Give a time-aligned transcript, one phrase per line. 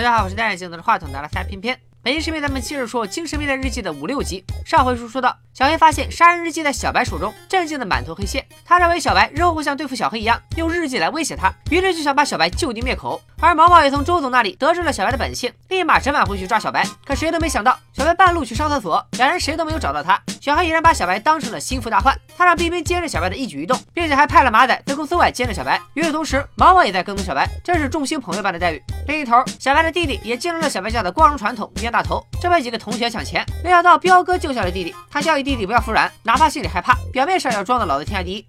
[0.00, 1.78] 大家好，我是戴眼镜拿着话筒拿来塞偏偏。
[2.02, 4.42] 本期视频咱们接着说《精神病的日记》的五六集。
[4.64, 8.42] 上回书说到，小黑发现杀人日记在小白手中，震惊的满头黑线。
[8.64, 13.20] 他认为小白日后会像对付小黑一样，用日记来威胁他，于是就想把小白就地灭口。
[13.42, 16.86] 而毛毛也从周总那里得知了小白的本性，立马折返回去抓小白。
[17.06, 20.20] 可谁都没想到，小白半路去上厕所，两人谁都没有找到他。
[20.40, 25.80] 小黑依然把小白当成了心腹大患，他让冰冰监视小白的一举一动，并且还派了马仔在公司外监视小白。
[25.94, 28.82] 与此同时，毛毛也在跟踪小白，这是众星捧月般的待遇。
[29.06, 34.94] 另一头，小白的弟弟也进入了小白家的光荣传统冤大头，这被几个同学抢钱，没想到彪哥救下了弟弟。
[35.10, 38.46] 他教育弟弟不要服软，哪怕心里害怕，表面上要装的老子天下第一。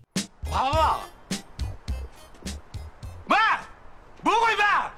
[0.52, 1.00] 爸爸，
[3.28, 3.38] 喂，
[4.24, 4.92] 不会吧？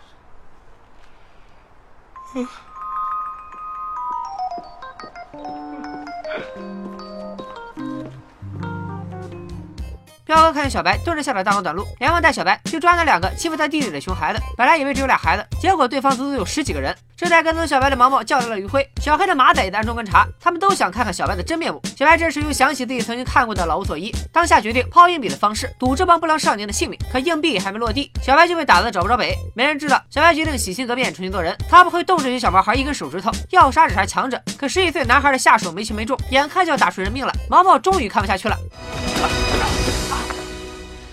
[10.25, 14.39] 彪哥看见小白蹲着吓得大脑短路，连忙带小白去抓那两个欺负他弟弟的熊孩子。
[14.57, 16.95] 本来以为只有俩孩子，结果对方足足有十几个人。
[17.23, 21.81] 正在跟踪小白的毛毛叫来了余辉，小黑的马仔也在暗中观察，他们都想看看小白的真面目。
[21.95, 26.99] 小白这时又想起自己曾经看过的老无所依，当下决定抛硬币的方式赌这帮不良少年的性命。
[27.09, 29.37] 可硬币还没落地，小白就被打得找不着北。
[29.55, 31.57] 没人知道，小白决定洗心革面，重新做人。
[31.69, 34.37] 他不会动这群小毛孩一根手指头，要杀只杀强者。
[34.57, 38.57] 可十几岁男孩的下手没轻没重，眼看就要打出人命了，毛毛终于看不下去了。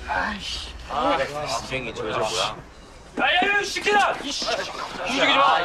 [0.08, 0.36] 哎
[0.90, 1.94] 呀，给。
[3.18, 3.26] 야?
[3.26, 3.60] 야야야!
[4.22, 4.46] 이씨,
[5.10, 5.58] 움직이지 마!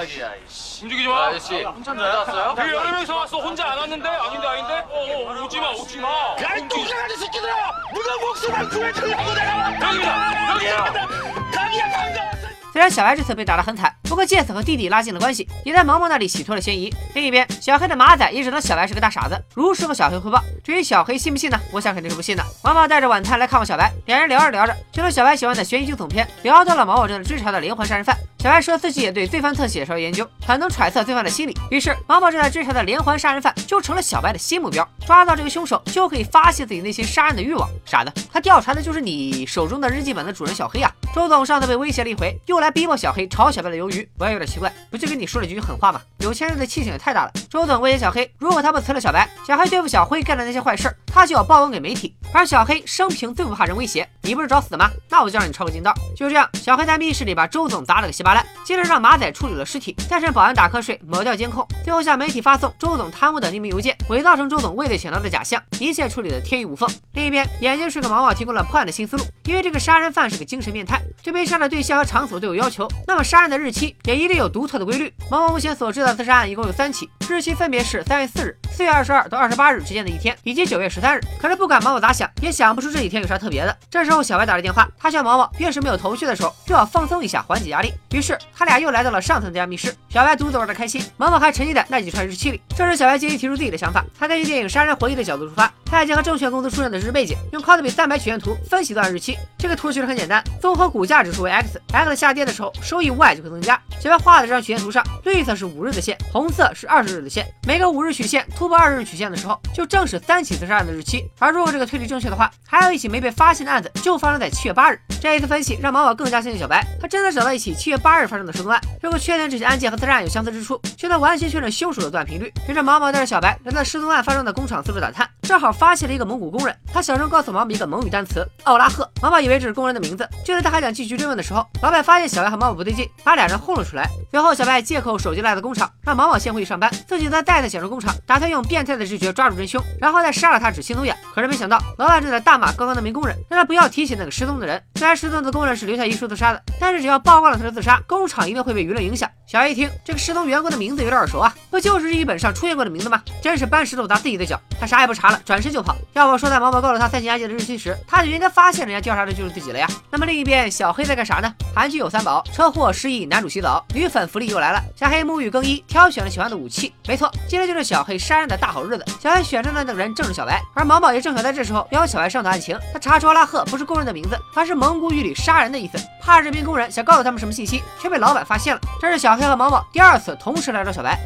[0.81, 1.27] 움직이지 마!
[1.27, 2.55] 아저씨 혼자 왔어요?
[2.55, 6.35] 그 여러 명이서 왔어 혼자 안 왔는데 아닌데 아닌데 어, 어 오지 마 오지 마.
[6.41, 7.55] 야이 똥강아지 새끼들아!
[7.93, 11.07] 누가 목숨을 구해주려고 내가 여기다 여기야
[11.53, 12.34] 강이야 강자.
[12.75, 16.93] 虽然小白这次被打得很惨，不过借此和弟弟拉近了关系，也在毛毛那里洗脱了嫌疑。
[17.13, 20.43] 另一边，小黑的马仔也只能小白是个大傻子，如实和小黑汇报。
[20.61, 21.57] 至于小黑信不信呢？
[21.71, 22.43] 我想肯定是不信的。
[22.61, 28.13] 毛毛带着晚餐来看望小白，两人聊着聊着，就从小白喜欢的悬疑惊悚片聊到了毛毛正在追查的连环杀人犯。
[28.39, 31.57] 小白说自己也对罪犯特写稍有研究，很能揣测罪犯的心理。
[31.71, 34.87] 于是，毛毛正在追查的连环杀人犯就成了小白的新目标。
[35.05, 37.67] 抓到这个凶手，就可以发泄自己内心杀人的欲望。
[37.85, 40.91] 傻子，他调查的就是你手中的日记本的主人小黑啊！
[41.13, 45.99] 周总上次被威胁了一回，又来逼迫小黑炒小白的鱿鱼，我也有点奇怪，不就跟你说了几句狠话吗？
[46.19, 47.31] 有钱人的气性也太大了。
[47.49, 52.15] 周总威胁小黑，如果他不辞了小白，小黑对付小辉干的那些坏事，他就要曝光给媒体。
[52.33, 54.89] 而小黑生平最不怕人威胁，你不是找死吗？
[55.09, 55.93] 那我就让你抄个近道。
[56.15, 66.89] 就这样，小黑在密室里把周总砸了个稀巴烂，接着让马仔处理了尸体，再趁保安打瞌睡抹掉监控，最后向媒体发送周总贪污的匿名邮件，伪造成周总畏罪潜逃的假象，一切处理的天衣无缝。
[67.13, 75.13] 另一边，眼镜是个毛毛提供了破案的新思路，因为这个杀人犯是个精神变态，对被杀的对象和场所都有要求，那么杀人的日期也一定有独特的规律。
[75.29, 81.21] 毛毛目前所知的自杀案一共有三起，日期分别是三月四日、四月二十二到二十八日之间的一天，以及九月十三日。
[81.39, 83.75] 可是不管毛毛咋想，也想不出这几天有啥特别的。
[83.89, 87.93] 这时候小白打了电话，他向毛毛越是没有头绪的时候，越要放松一下，缓解压力。
[88.11, 92.61] 于是他俩又来到了上层那家密室，小白独自玩的开心，毛毛还沉浸在那几串日期里。
[92.75, 99.37] 这时小白借机提出自己的想法，他根据电影《杀人回忆》的角度出发，他结合证券公司出现的知识背景，用 Cosby 三百曲线图分析段日期。
[99.57, 103.79] 这个图其实很简单，综合股价指数为 x，x 下跌的时候，收益 y 就会增加。
[103.99, 107.45] 小白画的这张曲线图上，绿色是五日的线，红色是二十日的线。
[107.67, 111.23] 每个五日曲线突破二十日曲线的时候，就正是三起自杀案的日期。
[111.39, 114.99] 而如果这个推理正确的话，还有一起没被发现的案子就发生在七月八日。
[115.21, 118.79] 这一次分析让毛毛更加相信小白，他真的找到一起七月八日发生的失踪案。
[119.01, 122.51] 如果确定这起案件和自杀案有相似之处，就能完全确认凶手的作案频率。
[122.67, 126.75] 于是毛毛带着小白来到失踪案发生的工厂四处打探，正好发现了一个蒙古工人。
[126.91, 130.27] 他小声告诉毛毛一个蒙语单词奥拉赫，毛毛以为这是工人的名字。
[130.43, 134.09] 就在他还想继续追问的时候，老板发现小白和毛毛不对劲，把俩人轰了出来。
[134.31, 141.15] 随后小白借口手机落在工厂，让毛毛先回去上班，自己则带他潜入工厂，打算用变态的直觉抓住真凶，然后再杀了他只心头痒。
[141.35, 144.81] 可是没想到，老板正在大骂刚刚那名工人，让他不要提起那个失踪的人。
[144.95, 149.29] 虽然失踪的工人是留下遗书自杀的，但是只要曝光了他的自杀，工厂一定会被舆论影响。
[149.47, 153.21] 小白一听，这个失踪员工的名字有点耳熟啊，不就是日记本上出现过的名字吗？
[153.43, 154.59] 真是搬石头砸自己的脚。
[154.79, 155.95] 他啥也不查了，转身就跑。
[156.13, 159.87] 要我说，在毛毛告诉他三起案件的日期时，他就应该发现人家调查的就是自己了呀。
[160.09, 161.53] 那么另一边，小黑在干啥呢？
[161.75, 163.85] 韩剧有三宝：车祸、失忆、男主洗澡。
[163.93, 166.91] 女粉福利又来了，小黑沐浴更衣，挑选了喜欢的武器。
[167.07, 169.05] 没错，今天就是小黑杀人的大好日子。
[169.21, 172.75] 小黑选中的那个人正是小白，而毛毛也正巧在这时候邀小白上岛案情。
[172.91, 175.99] 他查出阿拉赫不是工人的名字，而是蒙古语里杀人的意思。
[176.24, 178.80] 怕这名工人想告诉他们什么信息，却被老板发现了。
[179.00, 181.18] 这是小黑和毛毛第二次同时来找小白。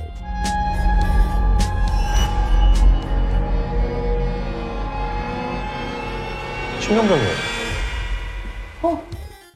[6.80, 7.54] 신경전이에요.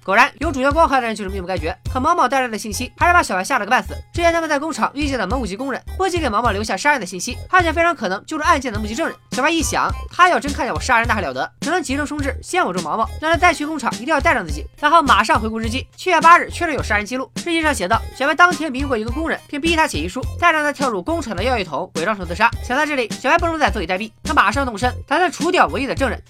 [0.03, 1.73] 果然，有主角光环的人就是命不该绝。
[1.91, 3.95] 可毛毛带来的信息还是把小白吓了个半死。
[4.13, 9.15] 之前他们在工厂遇见的蒙古籍工人，不仅给毛毛留下杀人的信息，而且非常可能就是案件的目击证人。
[9.31, 11.49] 小白一想，他要真看见我杀人，那还了得？
[11.61, 14.65] 只能急中生智，先稳住毛毛，让他再去工厂一定要带上自己。
[14.77, 22.51] 然后马上回顾日记，七月八日确实有杀人记录，日记上写道：小白当天迷过一个工人，并逼他写遗书，再让他跳入工厂的药液桶，伪装成自杀。
[22.61, 26.21] 想到这里，小白不能再坐以待毙，他马上动身，打算除掉唯一的证人。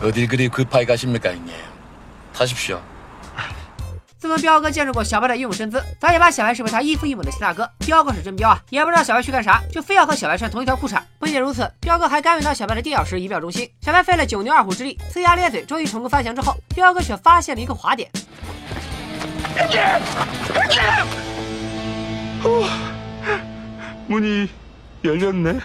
[0.00, 1.54] 어딜 그리 급하게 가십니까, 형님?
[2.34, 2.80] 타십시오.
[4.18, 7.70] 自从彪哥见识过小白的英勇身姿，早已把小白视为他异父异母的亲大哥。
[7.80, 11.00] 彪哥是真彪啊，也不知道小白去干啥，就非要和小白穿同一条裤衩。
[11.18, 13.70] 不仅如此，彪哥还甘愿当小白的垫脚石，以表忠心。
[13.80, 18.10] 小白费了九牛二虎之力，呲牙咧嘴，终于成功翻墙之后，彪哥却发现了一个滑点。
[24.08, 24.48] 문이
[25.02, 25.60] 열렸네.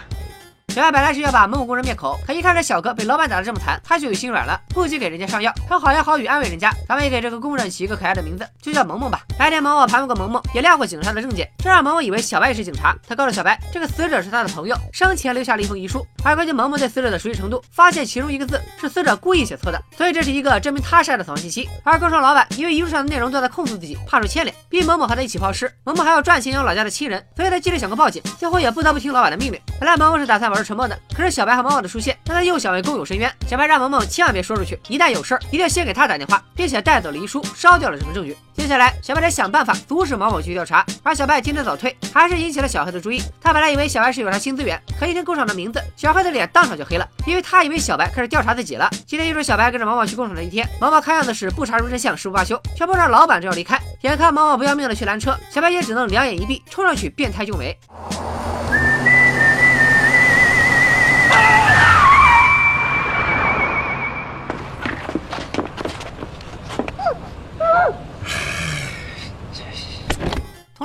[0.77, 6.71] 小白本来是要把蒙古工人灭口，可一看这小哥被老板打得这么惨，他就有心软了，不仅给人家上药，还好言好语安慰人家。
[6.87, 9.21] 咱们也给这个工人起一个可爱的名字，就叫萌萌吧。
[9.39, 12.95] 白天萌萌盘问过萌萌，也亮过警察的证件，这让萌萌以为小白也是警察。
[13.07, 16.05] 他告诉小白，这个死者是他的朋友，生前留下了一封遗书。
[16.23, 21.67] 而根据萌萌对死者的熟悉程度，发现其中一个字是死者故意写错的，所以这是一个证明他杀的死亡信息。
[21.83, 25.73] 而工厂老板因为遗书上的内容都在控诉自己，怕受牵连，逼萌萌和他一起抛尸。
[25.85, 29.59] 萌萌还要赚钱养老家的亲人，所以他急着想个报警，最后也不得不听老板的命令。
[29.79, 33.33] 本来萌萌是打算玩沉默的，可是小白和萌萌的出现，让他又想为工友伸冤。
[33.47, 38.35] 小白让萌萌千万别说出去，一旦有事儿，一定先给他打电话，并且带走了遗书，烧掉了这份证据。
[38.53, 43.21] 接下来，小白得想办法阻止毛毛继续调查，而小白今天早退，还是引起了小黑的注意。
[43.39, 48.89] 他本来以为小白是有啥新资源，可一听工厂的名字，小黑的脸当场就黑了，因为他以为小白开始调查自己了。
[49.05, 57.77] 今天又是小白跟着毛毛去工厂的一天，毛毛看样子是不查出真相誓不罢休，却碰上老板正要离开，眼看毛毛不要命的去拦车，小白也只能两眼一闭，冲上去变态救美。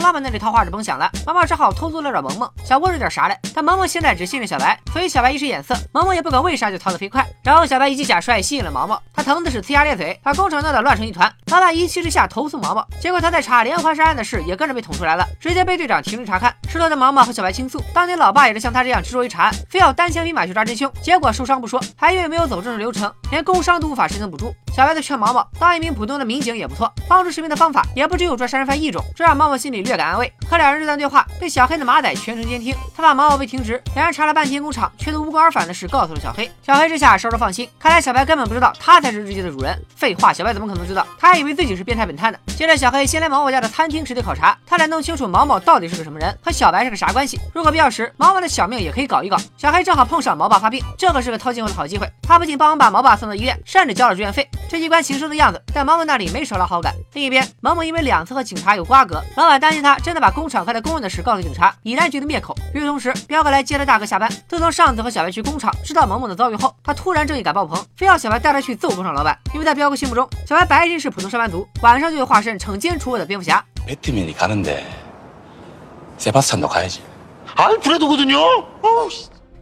[0.03, 3.39] 从老板那里套话是甭想了，毛毛只好偷偷的找萌萌，想问出点啥来。
[3.55, 7.25] 但萌萌现在只信任小白，所以小白一使眼色，萌萌也不管为啥就逃得飞快。
[7.45, 11.33] 然后小白一记假摔吸引了毛毛，他疼的是呲牙咧嘴，把工厂闹得乱成一团。
[11.53, 16.53] 老板一气之下投诉毛毛，结果他在查连环杀人的事也跟着被捅出来了，直接被队长停职查看。
[16.69, 24.53] 失落的毛毛和小白倾诉，当年老爸也是像他这样执着于查案，非要单枪匹马去抓真凶，结果受伤不说，还因为没有走正式流程，连工伤都无法申请补助。
[24.75, 30.33] 小白就劝毛毛当一名普通的民警也不错，帮助市民的方法也不只有抓杀人犯一种，这让毛毛心里略感安慰。
[30.49, 36.51] 可两人这段对话被小黑的马仔全程监听，他把毛毛被停职，两人查了半天工厂却都无功而返的事告诉了小黑。
[36.63, 39.79] 小黑这下稍稍放心，看来小白根本不知道他才是日记的主人。
[39.97, 41.07] 废话，小白怎么可能知道？
[41.19, 42.39] 他还以为自己是变态本探呢。
[42.57, 47.41] 接着，小黑先来毛毛家的餐厅实地考察，他得弄清楚毛毛到底是个什么人，和小白是个啥关系。
[47.55, 49.37] 如果必要时，毛毛的小命也可以搞一搞。
[49.57, 52.11] 小黑正好碰上毛爸发病，这可是个掏近乎的好机会。
[52.23, 54.49] 他不仅帮忙把毛爸送到医院，甚至交了住院费。
[54.69, 56.95] 这一关禽兽的样子，在毛毛那里没少捞好感。
[57.13, 62.57] 另一边，毛毛因为两次和警察有瓜葛，老板担心他真的把工厂开的工人的事告诉警察，以然决定灭口。
[62.73, 64.31] 与此同时，彪哥来接了大哥下班。
[64.49, 69.37] 自从上次和小白去工厂，知道萌萌的遭遇后，他突然正义感爆棚，非要小白带他去揍工厂老板。
[69.53, 73.65] 因为在彪哥心目中，小白白天是普通上班族，晚上就会化身惩奸除恶的蝙蝠侠。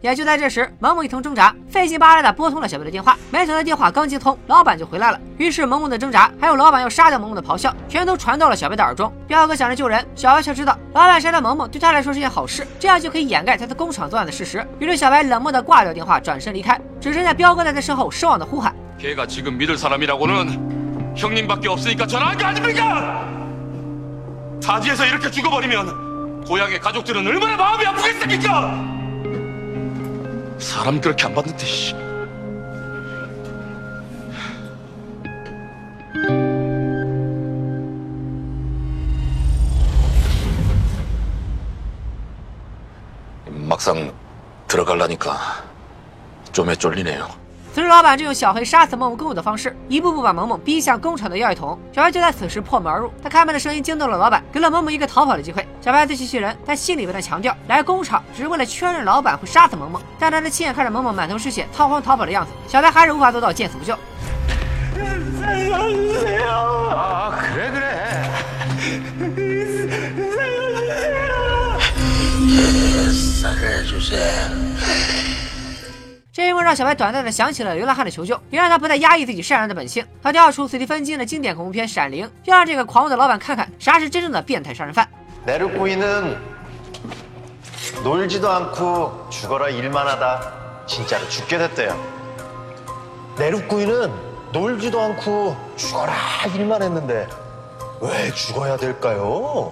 [0.02, 3.16] 也就在这时，萌萌一通挣扎，费劲巴拉的拨通了小白的电话。
[3.30, 5.18] 没想到电话刚接通，老板就回来了。
[5.38, 9.12] 于是萌萌的挣扎，还有老板要杀掉萌萌的咆哮，全都传到了小白的耳中。
[9.26, 14.64] 彪哥想着救人，小白却知道老板杀掉萌萌对他来说是件好事，这样就可以掩盖他在工厂作案的事实。
[14.78, 18.74] 于是小白冷漠的挂掉电话，转身离开，只剩下彪哥在他身后失望的呼喊。
[18.98, 23.26] 걔가 지금 믿을 사람이라고는 형님밖에 없으니까 전화한 거 아닙니까?
[24.62, 28.99] 타지에서 이렇게 죽어버리면 고향의 가족들은 얼마나 마음이 아프겠습니까?
[30.61, 31.95] 사람 그렇게 안 봤는데 씨.
[43.49, 44.13] 막상
[44.67, 45.63] 들어갈라니까
[46.51, 47.40] 좀에 쫄리네요.
[47.91, 51.77] 老板正用小黑杀死萌萌工友的方式，一步步把萌萌逼向工厂的药液桶。
[51.91, 55.67] 小白就在此时破门而入，他开门的声音惊动了老板，给了萌萌一个逃跑的机会。
[55.81, 60.01] 小白自欺欺人，但心里不断强调，来工厂只是为了确认老板会杀死萌萌。
[60.17, 63.93] 但他的亲眼看着萌萌满头是血、仓皇逃跑的样子，小白还是无法做到见死不救。
[76.51, 80.05] 因为让小白短暂的想起了流浪汉的求救，也让他不再压抑自己善良的本性。
[80.21, 85.07] 他调出史蒂芬金的经典恐怖片《闪灵》，要让这个狂妄的老板看看啥是真正的变态杀人犯。
[85.47, 86.35] 내륙구이는
[88.03, 90.41] 놀지도않고죽어라일만하다
[90.85, 91.95] 진짜로죽게됐대 요.
[93.37, 94.11] 내구이는
[94.51, 96.11] 놀지도않고죽어라
[96.51, 97.27] 일만했는데
[98.01, 99.71] 왜죽어야될까 요?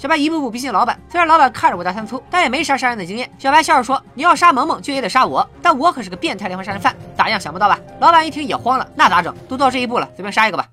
[0.00, 3.30] 小白一步步逼近老板，虽然老板看着五大三粗，但也没啥杀人的经验。
[3.38, 7.38] 小白笑着说：“你要杀萌萌，就也得杀我，但我可是个变态连环杀人犯，咋样？
[7.38, 9.34] 想不到吧？”老板一听也慌了，那咋整？
[9.46, 10.66] 都到这一步了，随便杀一个吧。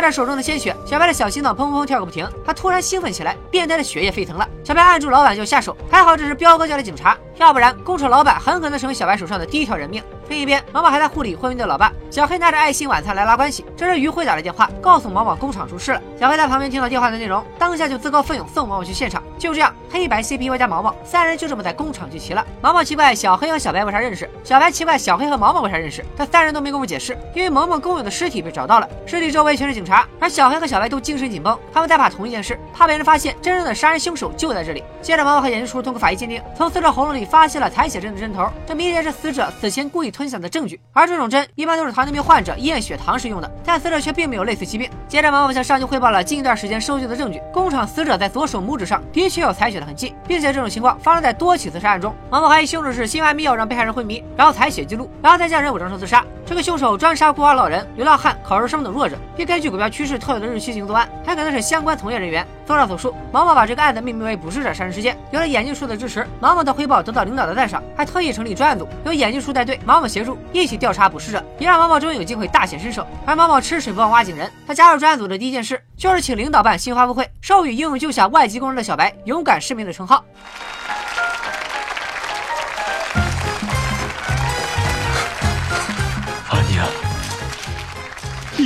[0.00, 2.26] 看着手中的鲜血，小白的小心脏砰砰砰跳个不停。
[2.42, 4.48] 他突然兴奋起来，变态的血液沸腾了。
[4.64, 10.02] 小白按住老板就下手，还好这是彪哥叫来警察，要不然工厂老板很可能成为小白手上的第一条人命。
[10.30, 11.92] 另一边，毛毛还在护理昏迷的老爸。
[12.10, 13.62] 小黑拿着爱心晚餐来拉关系。
[13.76, 16.00] 这时于辉打来电话，告诉毛毛工厂出事了。
[16.18, 19.22] 小黑在旁边听到电话的内容，当下就自告奋勇送毛毛去现场。
[19.40, 22.46] 就这样，黑白 CP 外加毛毛三人就这么在工厂聚齐了。
[22.60, 26.04] 毛毛奇怪小黑和小白为啥认识，小白奇怪小黑和毛毛为啥认识。
[26.14, 34.84] 但三人都没工夫解释，因为萌萌工友的尸体被找到了，尸体周围全是警察，而小黑和小白都精神紧绷，他们在怕同一件事，怕被人发现真正的杀人凶手就在这里。
[35.00, 40.78] 接着，毛毛和研究叔通过法医鉴定，从死者喉咙里发现了采血针的针头，这明显是死者死前故意吞下的证据。
[40.92, 44.90] 而这种针一般都是糖尿病患者验血糖时用的，但死者却并没有类似疾病。
[45.08, 52.14] 接着，毛毛向上级汇报了近一段时间收集的证据：工厂死者在左手拇指上的确有采血的痕迹，并且这种情况发生在多起自杀案中。
[52.28, 56.24] 毛毛怀疑凶手是心安迷药让被害人昏迷，然后采血记录，然后再将人伪装成自杀。
[56.50, 62.44] 这个凶手专杀孤儿老人、流浪汉、考试生等弱者，并根据股票趋势特有的日期进行作案，还可能是相关从业人员。
[62.66, 65.16] 综上所述，毛毛把这个案子命名为“捕食者杀人事件”。
[65.30, 73.06] 有了眼镜叔的支持，毛毛的汇报得到领导的赞赏，还特意成立专案组，由眼镜叔带队，毛毛协助，一起调查捕食者，也让毛毛终于有机会大显身手。
[73.24, 80.24] 而毛毛吃水不忘挖井人，他加入专案组的第一件事就是请领导办新发布会，授予英勇救下外籍工人的小白“勇敢市民”的称号。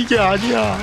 [0.07, 0.77] 假的呀？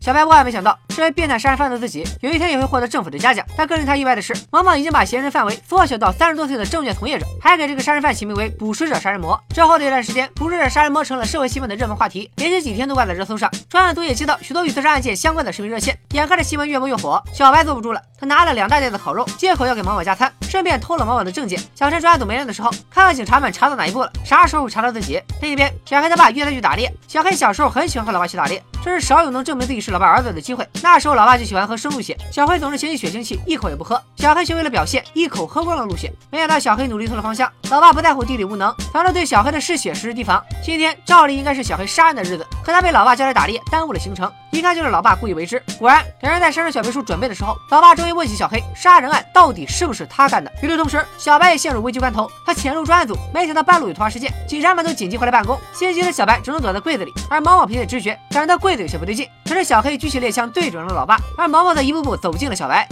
[0.00, 3.42] 小卖部万没想到，身为变态杀人犯的自己，有一天也会获得政府的嘉奖。
[3.56, 9.42] 但更令他意外的是，毛毛已经把嫌疑人范围缩小到三十多岁的证券从业者，还给这个杀人犯起名为“捕食者杀人魔”。
[9.48, 13.50] 之后的一段时间，捕食者杀人魔成了社会新闻的热门话题，连续几天都挂在热搜上。
[13.66, 21.58] 专案组也接到许多与自杀案件相关的视频热线，眼看着新闻越播越火，小白坐不住了，他拿了两大袋子烤肉，借口要给毛毛加餐，顺便偷了毛毛的证件。
[21.74, 25.18] 想趁专案组没人的时候，看看警察们查到哪一步了，啥时候查到自己。
[25.40, 26.92] 另一边，小黑他爸约他去打猎。
[27.08, 30.68] 小黑小时候很喜欢和老爸去打猎，这是少有能证明自己是老爸儿子的机会。
[30.82, 34.02] 那那时候老爸就喜欢喝生鹿血，小黑总是嫌弃血腥气，一口也不喝。
[34.16, 36.12] 小黑学会了表现，一口喝光了鹿血。
[36.32, 40.42] 没想到小黑努力错了方向，老爸不在乎弟弟无能，反正对小黑的嗜血实施提防。
[40.64, 44.28] 今天照例应该是小黑杀人的日子，可他被老爸叫来打猎，耽误了行程。
[44.50, 45.62] 一看就是老爸故意为之。
[45.78, 50.50] 果然，两人在山上小别墅准备的时候，老爸终于问起小黑杀人案到底是不是他干的。
[50.62, 55.58] 与此同时，小白也陷入危机关头，他潜入专案组，没想到半路有突发事件，警察们都紧急回来办公。
[55.72, 59.28] 心急的小白只能躲在柜子里，而毛毛凭借直觉感觉到柜子有些不对劲。
[59.46, 62.88] 可是小黑举起猎枪对准了老爸，而毛毛则一步步走近了小白。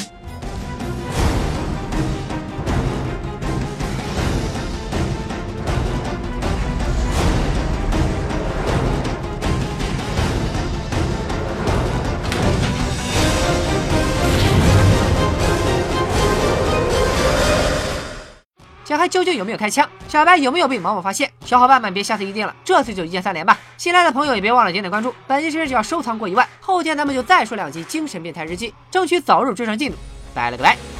[18.88, 19.87] 小黑究竟有没有开枪？
[20.09, 21.30] 小白有没有被毛毛发现？
[21.45, 23.59] 小伙伴们别下次一定了，这次就一键三连吧！
[23.76, 25.14] 新来的朋友也别忘了点点关注。
[25.26, 29.99] 本期视频只要收藏过一万，后天咱们就再说两集《精神变态日记》，争取早日追上进度。
[30.35, 30.97] 拜了个拜。